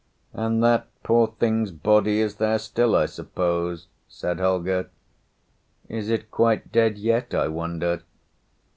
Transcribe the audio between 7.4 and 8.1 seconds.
wonder?"